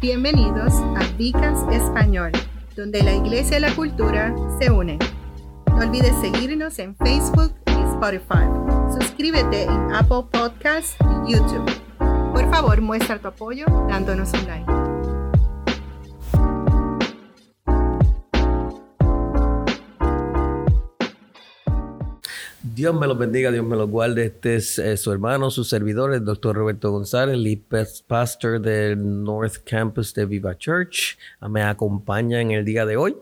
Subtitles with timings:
[0.00, 2.32] Bienvenidos a Vicas Español,
[2.74, 4.98] donde la iglesia y la cultura se unen.
[5.66, 8.48] No olvides seguirnos en Facebook y Spotify.
[8.98, 10.96] Suscríbete en Apple Podcasts
[11.26, 11.70] y YouTube.
[12.32, 14.89] Por favor, muestra tu apoyo dándonos un like.
[22.80, 24.24] Dios me los bendiga, Dios me los guarde.
[24.24, 27.58] Este es eh, su hermano, su servidor, el doctor Roberto González, lead
[28.06, 31.18] pastor del North Campus de Viva Church.
[31.46, 33.18] Me acompaña en el día de hoy.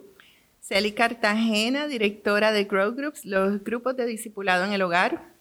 [0.60, 5.32] Celi Cartagena, directora de Grow Groups, los grupos de discipulado en el hogar.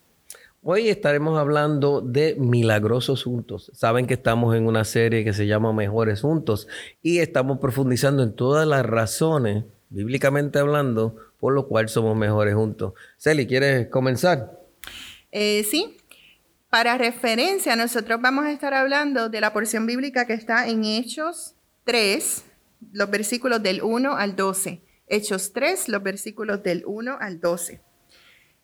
[0.63, 3.69] Hoy estaremos hablando de milagrosos juntos.
[3.75, 6.67] Saben que estamos en una serie que se llama Mejores Juntos
[7.03, 12.93] y estamos profundizando en todas las razones, bíblicamente hablando, por lo cual somos mejores juntos.
[13.17, 14.59] Celi, ¿quieres comenzar?
[15.31, 15.97] Eh, sí.
[16.69, 21.55] Para referencia, nosotros vamos a estar hablando de la porción bíblica que está en Hechos
[21.85, 22.43] 3,
[22.91, 24.81] los versículos del 1 al 12.
[25.07, 27.81] Hechos 3, los versículos del 1 al 12.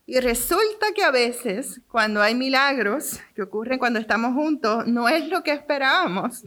[0.06, 5.30] Y resulta que a veces, cuando hay milagros que ocurren cuando estamos juntos, no es
[5.30, 6.44] lo que esperábamos.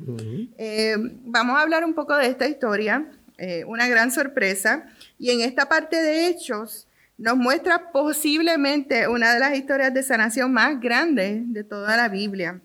[0.59, 4.87] Eh, vamos a hablar un poco de esta historia, eh, una gran sorpresa.
[5.19, 10.53] Y en esta parte de Hechos nos muestra posiblemente una de las historias de sanación
[10.53, 12.61] más grandes de toda la Biblia.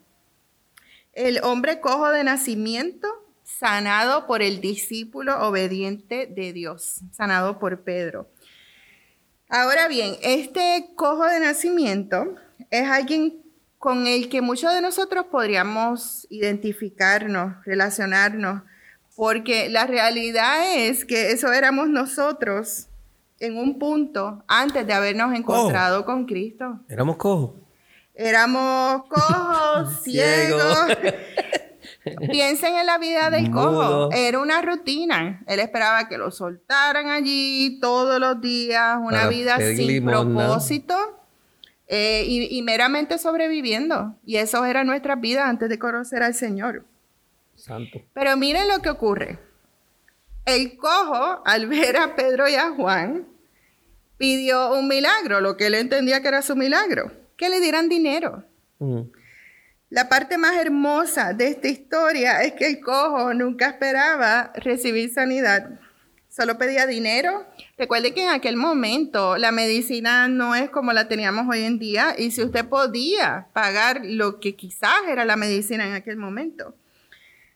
[1.14, 3.08] El hombre cojo de nacimiento,
[3.44, 8.30] sanado por el discípulo obediente de Dios, sanado por Pedro.
[9.50, 12.36] Ahora bien, este cojo de nacimiento
[12.70, 13.42] es alguien
[13.78, 18.62] con el que muchos de nosotros podríamos identificarnos, relacionarnos,
[19.16, 22.88] porque la realidad es que eso éramos nosotros
[23.40, 26.80] en un punto antes de habernos encontrado con Cristo.
[26.88, 27.52] Éramos cojos.
[28.14, 30.88] Éramos cojos, ciegos.
[32.32, 34.12] Piensen en la vida del cojo.
[34.12, 35.44] Era una rutina.
[35.48, 40.96] Él esperaba que lo soltaran allí todos los días, una vida sin propósito
[41.88, 44.16] eh, y, y meramente sobreviviendo.
[44.26, 46.86] Y eso era nuestra vida antes de conocer al Señor.
[48.14, 49.40] Pero miren lo que ocurre.
[50.46, 53.28] El cojo, al ver a Pedro y a Juan,
[54.18, 58.44] pidió un milagro, lo que él entendía que era su milagro, que le dieran dinero.
[59.90, 65.80] La parte más hermosa de esta historia es que el cojo nunca esperaba recibir sanidad,
[66.30, 67.46] solo pedía dinero.
[67.78, 72.16] Recuerde que en aquel momento la medicina no es como la teníamos hoy en día
[72.18, 76.74] y si usted podía pagar lo que quizás era la medicina en aquel momento,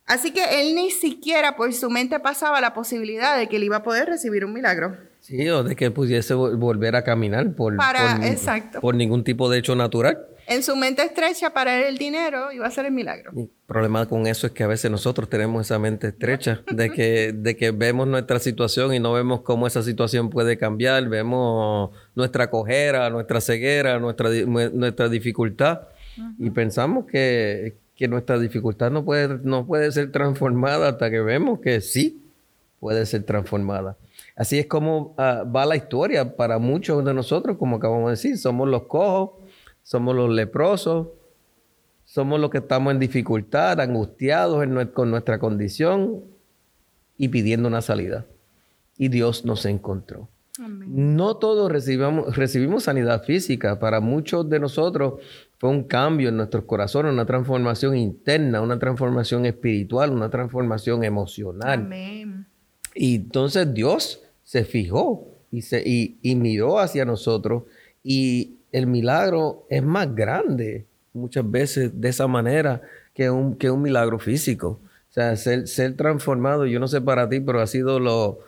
[0.06, 3.78] Así que él ni siquiera por su mente pasaba la posibilidad de que él iba
[3.78, 4.96] a poder recibir un milagro.
[5.20, 7.76] Sí, o de que pudiese volver a caminar por,
[8.80, 10.28] por, ningún tipo de hecho natural.
[10.46, 13.32] En su mente estrecha, para él el dinero iba a ser el milagro.
[13.36, 17.34] El problema con eso es que a veces nosotros tenemos esa mente estrecha, de que,
[17.34, 22.52] de que vemos nuestra situación y no vemos cómo esa situación puede cambiar, vemos nuestra
[22.52, 25.88] cojera, nuestra ceguera, nuestra, nuestra dificultad
[26.38, 31.60] y pensamos que, que nuestra dificultad no puede, no puede ser transformada hasta que vemos
[31.60, 32.22] que sí
[32.80, 33.98] puede ser transformada.
[34.36, 38.38] Así es como ah, va la historia para muchos de nosotros, como acabamos de decir,
[38.38, 39.32] somos los cojos,
[39.84, 41.08] somos los leprosos,
[42.06, 46.24] somos los que estamos en dificultad, angustiados con nuestra condición
[47.18, 48.26] y pidiendo una salida.
[48.98, 50.30] Y Dios nos encontró.
[50.60, 53.80] No todos recibimos, recibimos sanidad física.
[53.80, 55.22] Para muchos de nosotros
[55.58, 61.80] fue un cambio en nuestros corazones, una transformación interna, una transformación espiritual, una transformación emocional.
[61.80, 62.46] Amén.
[62.94, 67.64] Y entonces Dios se fijó y, se, y, miró hacia nosotros
[68.04, 72.82] y el milagro es más grande muchas veces de esa manera
[73.14, 74.80] que un, que un milagro físico.
[75.10, 78.40] O sea, ser, ser transformado, yo no sé para ti, pero ha sido lo,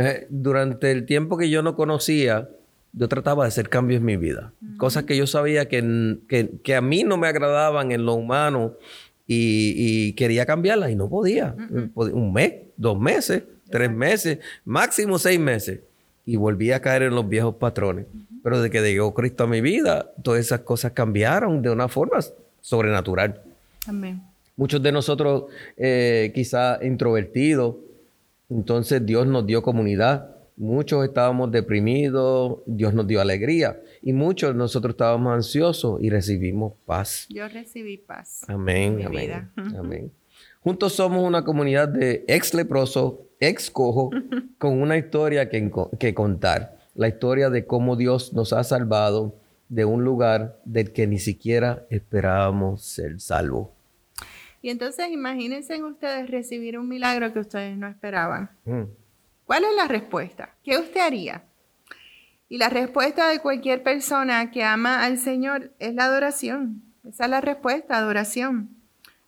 [0.00, 2.48] eh, durante el tiempo que yo no conocía,
[2.94, 4.54] yo trataba de hacer cambios en mi vida.
[4.78, 6.18] Cosas que yo sabía que,
[6.62, 8.76] que, a mí no me agradaban en lo humano
[9.26, 11.54] y, quería cambiarlas y no podía.
[11.94, 15.80] Un mes, dos meses, tres meses, máximo seis meses.
[16.24, 18.06] Y volví a caer en los viejos patrones.
[18.42, 22.20] Pero desde que llegó Cristo a mi vida, todas esas cosas cambiaron de una forma
[22.62, 23.42] sobrenatural.
[23.86, 24.22] Amén.
[24.56, 25.44] Muchos de nosotros,
[25.76, 27.76] eh, quizá introvertidos,
[28.50, 30.36] entonces Dios nos dio comunidad.
[30.56, 33.80] Muchos estábamos deprimidos, Dios nos dio alegría.
[34.02, 37.26] Y muchos nosotros estábamos ansiosos y recibimos paz.
[37.30, 38.44] Yo recibí paz.
[38.48, 40.12] Amén, amén, amén.
[40.60, 44.10] Juntos somos una comunidad de ex leproso, ex cojo,
[44.58, 46.78] con una historia que, que contar.
[46.94, 49.36] La historia de cómo Dios nos ha salvado
[49.70, 53.68] de un lugar del que ni siquiera esperábamos ser salvos.
[54.62, 58.50] Y entonces imagínense ustedes recibir un milagro que ustedes no esperaban.
[58.64, 58.82] Mm.
[59.44, 60.54] ¿Cuál es la respuesta?
[60.62, 61.44] ¿Qué usted haría?
[62.48, 66.82] Y la respuesta de cualquier persona que ama al Señor es la adoración.
[67.08, 68.76] Esa es la respuesta, adoración.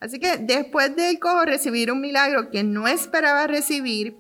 [0.01, 4.17] Así que después del cojo recibir un milagro que no esperaba recibir,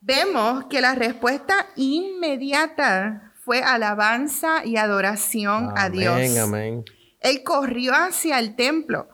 [0.00, 6.36] vemos que la respuesta inmediata fue alabanza y adoración a Dios.
[6.36, 6.84] Amén.
[7.20, 9.08] Él corrió hacia el templo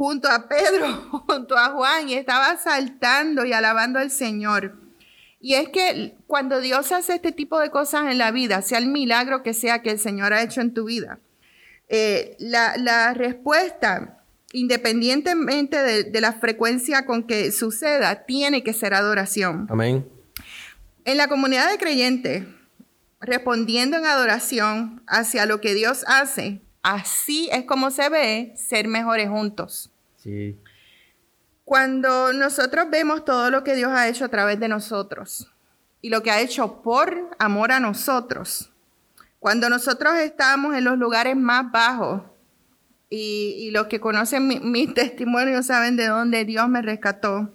[0.00, 0.88] junto a Pedro,
[1.28, 4.78] junto a Juan y estaba saltando y alabando al Señor.
[5.42, 8.86] Y es que cuando Dios hace este tipo de cosas en la vida, sea el
[8.86, 11.18] milagro que sea que el Señor ha hecho en tu vida,
[11.90, 14.24] eh, la, respuesta,
[14.54, 19.66] independientemente de, de, la frecuencia con que suceda, tiene que ser adoración.
[19.68, 20.08] Amén.
[21.04, 22.44] En la comunidad de creyentes,
[23.20, 29.28] respondiendo en adoración hacia lo que Dios hace, así es como se ve ser mejores
[29.28, 29.89] juntos.
[30.22, 30.58] Sí.
[31.64, 35.50] Cuando nosotros vemos todo lo que Dios ha hecho a través de nosotros
[36.02, 38.72] y lo que ha hecho por amor a nosotros,
[39.38, 42.22] cuando nosotros estamos en los lugares más bajos
[43.08, 47.52] y, los que conocen mi, mi testimonio saben de dónde Dios me rescató,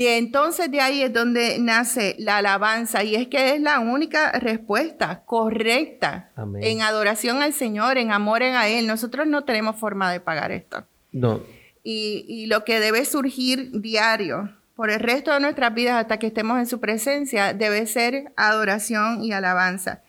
[0.00, 4.32] de entonces de ahí es donde nace la alabanza y es que es la única
[4.32, 6.30] respuesta correcta
[6.62, 8.86] en adoración al Señor, en amor a Él.
[8.86, 10.86] Nosotros no tenemos forma de pagar esto.
[11.12, 11.40] No.
[11.82, 16.28] Y, y lo que debe surgir diario por el resto de nuestras vidas hasta que
[16.28, 20.02] estemos en su presencia debe ser adoración y alabanza.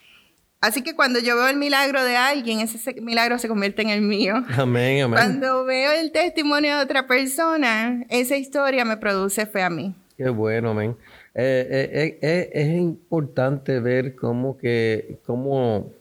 [0.61, 4.01] Así que cuando yo veo el milagro de alguien, ese milagro se convierte en el
[4.01, 4.35] mío.
[4.55, 5.19] Amén, amén.
[5.19, 9.95] Cuando veo el testimonio de otra persona, esa historia me produce fe a mí.
[10.15, 10.95] Qué bueno, amén.
[11.33, 15.91] Eh, eh, eh, es importante ver cómo que, cómo,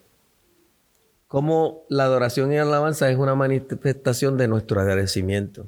[1.31, 5.65] cómo la adoración y la alabanza es una manifestación de nuestro agradecimiento.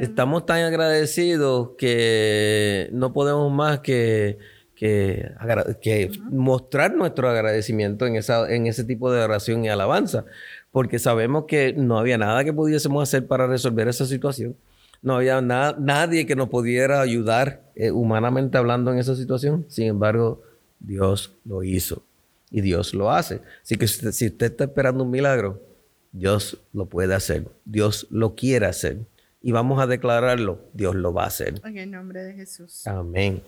[0.00, 4.38] Estamos tan agradecidos que no podemos más que
[4.74, 10.24] que, mostrar nuestro agradecimiento en, esa, en ese tipo de oración y alabanza,
[10.72, 14.56] porque sabemos que no había nada que pudiésemos hacer para resolver esa situación.
[15.00, 19.64] No había nadie que nos pudiera ayudar eh, humanamente hablando en esa situación.
[19.68, 20.42] Sin embargo,
[20.80, 22.02] Dios lo hizo
[22.54, 23.40] y Dios lo hace.
[23.62, 25.60] Así que si usted, está esperando un milagro,
[26.12, 27.48] Dios lo puede hacer.
[27.64, 28.98] Dios lo quiere hacer.
[29.42, 31.60] Y vamos a declararlo, Dios lo va a hacer.
[31.64, 32.86] En el nombre de Jesús.
[32.86, 33.42] Amén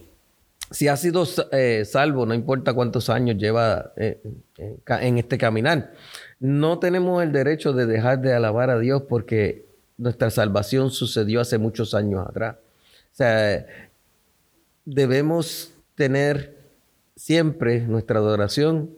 [0.71, 4.21] si ha sido eh, salvo, no importa cuántos años lleva eh,
[4.57, 5.93] en este caminar,
[6.41, 9.65] no tenemos el derecho de dejar de alabar a Dios porque
[9.97, 12.57] nuestra salvación sucedió hace muchos años atrás.
[12.57, 13.67] O sea,
[14.85, 16.56] debemos tener
[17.17, 18.91] siempre nuestra adoración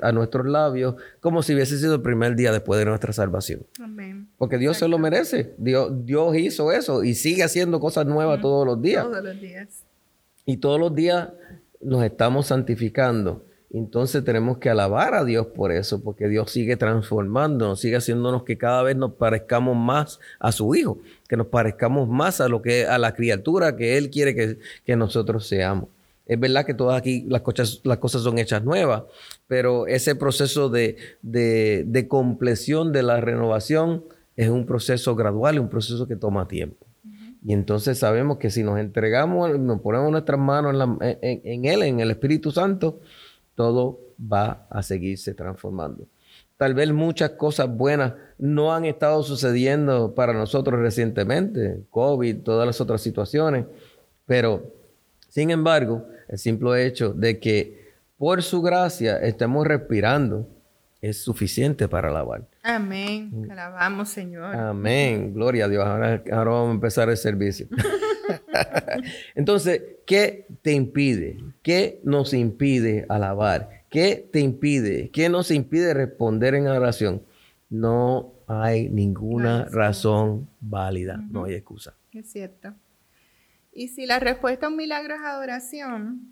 [0.00, 3.66] a nuestros labios como si hubiese sido el primer día después de nuestra salvación.
[3.78, 4.28] Amén.
[4.38, 5.54] Porque Dios se lo merece.
[5.58, 9.04] Dios, Dios hizo eso y sigue haciendo cosas nuevas todos los días.
[9.04, 9.84] Todos los días.
[10.46, 11.28] Y todos los días
[11.80, 13.44] nos estamos santificando.
[13.70, 18.56] Entonces tenemos que alabar a Dios por eso, porque Dios sigue transformándonos, sigue haciéndonos que
[18.56, 20.98] cada vez nos parezcamos más a su Hijo,
[21.28, 25.46] que nos parezcamos más a lo que a la criatura que Él quiere que, nosotros
[25.46, 25.90] seamos.
[26.26, 29.04] Es verdad que todas aquí las cosas, las cosas son hechas nuevas,
[29.46, 35.68] pero ese proceso de, de, de compleción de la renovación es un proceso gradual, un
[35.68, 36.86] proceso que toma tiempo.
[37.46, 42.10] Y entonces sabemos que si nos entregamos, nos ponemos nuestras manos en, Él, en el
[42.10, 42.98] Espíritu Santo,
[43.54, 46.08] todo va a seguirse transformando.
[46.56, 52.80] Tal vez muchas cosas buenas no han estado sucediendo para nosotros recientemente, COVID, todas las
[52.80, 53.66] otras situaciones,
[54.26, 54.72] pero
[55.36, 60.48] sin embargo, el simple hecho de que por su gracia estemos respirando
[61.02, 62.48] es suficiente para alabar.
[62.62, 63.28] Amén.
[63.30, 63.50] Mm.
[63.50, 64.56] Alabamos, Señor.
[64.56, 65.34] Amén.
[65.34, 65.84] Gloria a Dios.
[65.84, 67.68] Ahora, vamos a empezar el servicio.
[69.34, 71.36] Entonces, ¿qué te impide?
[71.60, 73.84] ¿Qué nos impide alabar?
[73.90, 75.10] ¿Qué te impide?
[75.10, 77.20] ¿Qué nos impide responder en oración?
[77.68, 81.22] No hay ninguna razón válida.
[81.28, 81.92] No hay excusa.
[82.14, 82.72] Es cierto.
[83.76, 86.22] Y si la respuesta a un milagro es adoración,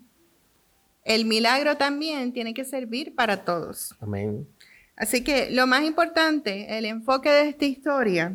[1.03, 3.93] el milagro también tiene que servir para todos.
[4.01, 4.47] Amén.
[4.95, 8.33] Así que lo más importante, el enfoque de esta historia,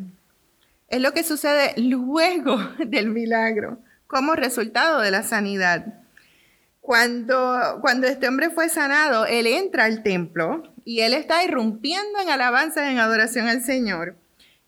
[0.87, 6.05] es lo que sucede luego del milagro, como resultado de la sanidad.
[6.79, 12.29] Cuando, cuando este hombre fue sanado, él entra al templo y él está irrumpiendo en
[12.29, 14.15] alabanza, en adoración al Señor.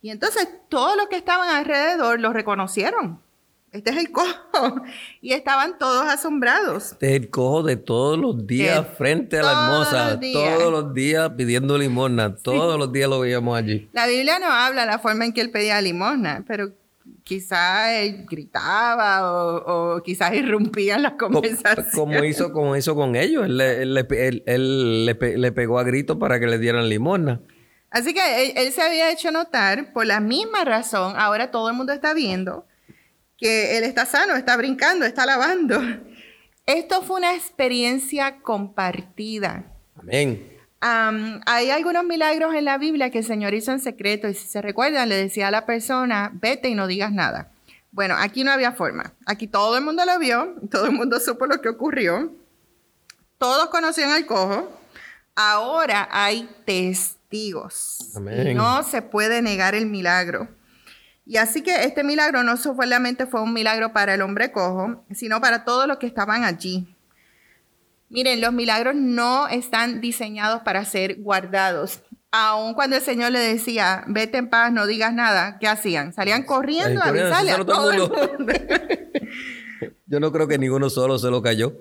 [0.01, 3.22] Y entonces todos los que estaban alrededor lo reconocieron.
[3.73, 4.29] Este es el cojo.
[5.21, 6.91] Y estaban todos asombrados.
[6.93, 10.19] Este es el cojo de todos los días frente a la hermosa.
[10.19, 12.35] Todos los días pidiendo limosna.
[12.35, 13.89] Todos los días lo veíamos allí.
[13.93, 16.71] La Biblia no habla la forma en que él pedía limosna, pero
[17.23, 21.93] quizás él gritaba o, o quizás irrumpía en las conversaciones.
[21.95, 23.45] Como hizo, como hizo con ellos.
[23.45, 27.41] Él, él, le, pegó a gritos para que le dieran limosna.
[27.89, 31.13] Así que él, se había hecho notar por la misma razón.
[31.17, 32.65] Ahora todo el mundo está viendo
[33.37, 35.81] que él está sano, está brincando, está lavando.
[36.65, 39.65] Esto fue una experiencia compartida.
[39.99, 40.49] Amén.
[40.81, 44.61] hay algunos milagros en la Biblia que el Señor hizo en secreto y si se
[44.61, 47.51] recuerdan le decía a la persona, vete y no digas nada.
[47.91, 49.13] Bueno, aquí no había forma.
[49.25, 52.33] Aquí todo el mundo lo vio, todo el mundo supo lo que ocurrió.
[53.37, 54.69] Todos conocían al cojo.
[55.35, 58.13] Ahora hay testigos.
[58.15, 58.55] Amén.
[58.55, 60.47] no se puede negar el milagro.
[61.25, 65.39] Y así que este milagro no solamente fue un milagro para el hombre cojo, sino
[65.39, 66.95] para todos los que estaban allí.
[68.09, 72.01] Miren, los milagros no están diseñados para ser guardados.
[72.31, 76.13] Aun cuando el Señor le decía, vete en paz, no digas nada, ¿qué hacían?
[76.13, 78.53] Salían corriendo a avisarle a todo el mundo.
[80.05, 81.73] Yo no creo que ninguno solo se lo cayó.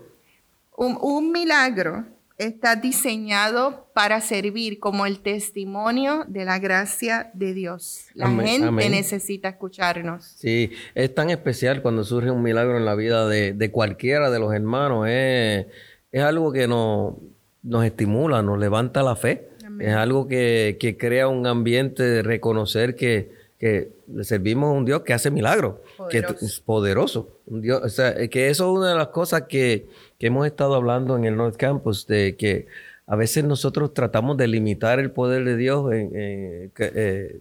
[0.76, 2.06] Un, un milagro
[2.44, 8.06] está diseñado para servir como el testimonio de la gracia de Dios.
[8.14, 10.24] La gente necesita escucharnos.
[10.24, 14.54] Sí, es tan especial cuando surge un milagro en la vida de, cualquiera de los
[14.54, 15.06] hermanos.
[15.08, 15.66] Es,
[16.14, 17.14] algo que nos,
[17.62, 19.48] nos estimula, nos levanta la fe.
[19.80, 25.12] Es algo que, crea un ambiente de reconocer que, le servimos a un Dios que
[25.12, 25.76] hace milagros,
[26.10, 27.40] que es poderoso.
[27.46, 29.86] Un Dios, o sea, que eso es una de las cosas que
[30.22, 32.68] que hemos estado hablando en el North Campus, de que
[33.08, 37.40] a veces nosotros tratamos de limitar el poder de Dios eh,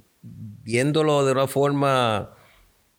[0.63, 2.31] viéndolo de una forma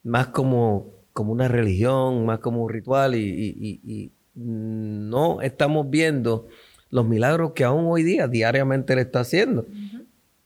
[0.05, 6.47] más como, como una religión, más como un ritual y, no estamos viendo
[6.91, 9.67] los milagros que aún hoy día diariamente le está haciendo.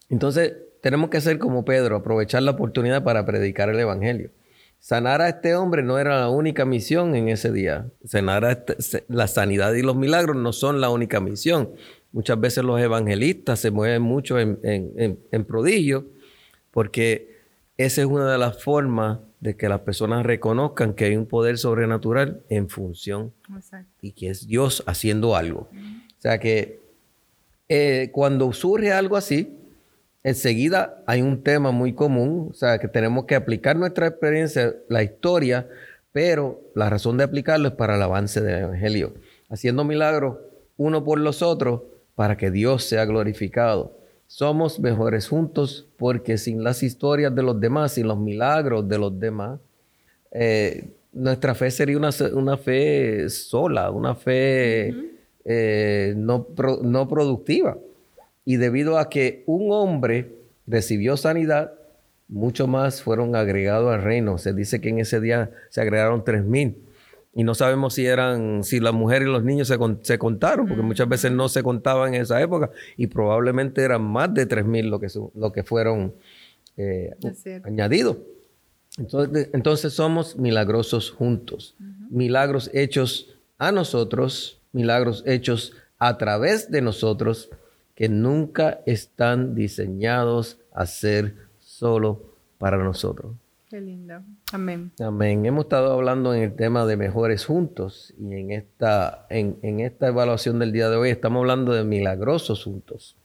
[0.09, 4.31] Entonces tenemos que ser como Pedro, aprovechar la oportunidad para predicar el Evangelio.
[4.79, 7.89] Sanar a este hombre no era la única misión en ese día.
[8.05, 8.45] Sanar
[8.79, 11.71] este, la sanidad y los milagros no son la única misión.
[12.13, 16.05] Muchas veces los evangelistas se mueven mucho en, en, prodigios
[16.71, 17.37] porque
[17.77, 21.59] esa es una de las formas de que las personas reconozcan que hay un poder
[21.59, 23.33] sobrenatural en función
[24.01, 25.69] y que es Dios haciendo algo.
[25.73, 26.81] O sea que
[27.69, 29.59] eh, cuando surge algo así,
[30.27, 35.05] enseguida hay un tema muy común, o sea, que tenemos que aplicar nuestra experiencia, la
[35.05, 35.69] historia,
[36.11, 39.15] pero la razón de aplicarlo es para el avance del Evangelio,
[39.49, 40.39] haciendo milagros
[40.77, 41.83] uno por los otros
[42.17, 43.97] para que Dios sea glorificado.
[44.27, 49.21] Somos mejores juntos porque sin las historias de los demás, sin los milagros de los
[49.21, 49.61] demás,
[50.33, 54.93] eh, nuestra fe sería una, una, fe sola, una fe
[55.45, 56.49] eh, no,
[56.83, 57.79] no productiva.
[58.47, 60.37] Y debido a que un hombre
[60.67, 61.73] recibió sanidad,
[62.29, 64.39] muchos más fueron agregados al reino.
[64.39, 66.79] Se dice que en ese día se agregaron tres mil.
[67.35, 71.09] Y no sabemos si eran, si las mujeres y los niños se, contaron, porque muchas
[71.09, 72.71] veces no se contaban en esa época.
[72.97, 76.15] Y probablemente eran más de tres mil lo que, lo que fueron
[76.77, 77.11] eh,
[77.65, 78.19] añadidos.
[78.97, 81.77] Entonces, entonces, somos milagrosos juntos.
[82.09, 87.51] Milagros hechos a nosotros, milagros hechos a través de nosotros
[87.97, 93.35] que nunca están diseñados a ser solo para nosotros.
[93.71, 94.21] Qué lindo.
[94.53, 94.93] Amén.
[95.01, 95.45] Amén.
[95.47, 100.09] Hemos estado hablando en el tema de mejores juntos y en esta, en, en esta
[100.09, 103.17] evaluación del día de hoy estamos hablando de milagrosos juntos.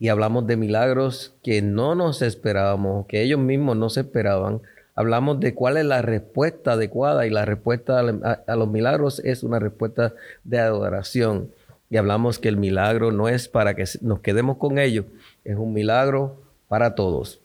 [0.00, 4.60] Y hablamos de milagros que no nos esperábamos, que ellos mismos no se esperaban.
[4.94, 9.60] Hablamos de cuál es la respuesta adecuada y la respuesta a los milagros es una
[9.60, 11.50] respuesta de adoración
[11.90, 15.06] y hablamos que el milagro no es para que nos quedemos con ellos,
[15.44, 17.40] es un milagro para todos.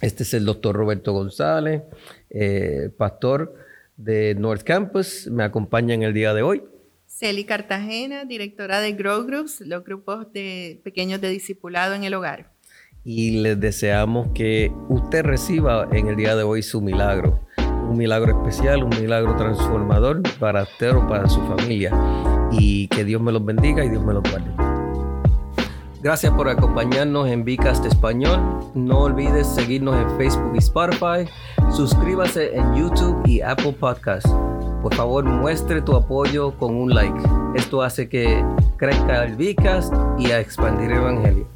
[0.00, 1.82] Este es el doctor Roberto González,
[2.30, 3.54] eh, pastor
[3.96, 6.62] de North Campus, me acompaña en el día de hoy.
[7.06, 12.52] Celi Cartagena, directora de Grow Groups, los grupos de pequeños de discipulado en el hogar.
[13.04, 17.46] Y les deseamos que usted reciba en el día de hoy su milagro,
[17.88, 21.92] un milagro especial, un milagro transformador para usted o para su familia
[22.52, 24.50] y que Dios me los bendiga y Dios me los guarde.
[26.02, 28.38] Gracias por acompañarnos en Vicast Español.
[28.74, 31.28] No olvides seguirnos en Facebook y Spotify.
[31.72, 34.30] Suscríbase en YouTube y Apple Podcasts.
[34.82, 37.18] Por favor, muestre tu apoyo con un like.
[37.56, 38.44] Esto hace que
[38.76, 41.48] crezca el Vicast y a expandir el Evangelio.